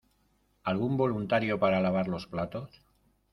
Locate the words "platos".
2.25-2.71